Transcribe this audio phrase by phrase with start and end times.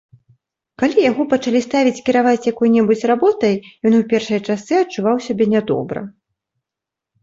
[0.81, 3.55] Калі яго пачалі ставіць кіраваць якой-небудзь работай,
[3.85, 6.01] ён у першыя часы адчуваў сябе нядобра.